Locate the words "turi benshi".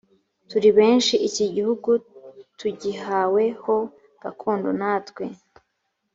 0.49-1.13